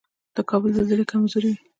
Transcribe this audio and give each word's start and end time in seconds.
د 0.35 0.37
کابل 0.49 0.69
زلزلې 0.77 1.05
کمزورې 1.11 1.49
وي 1.51 1.57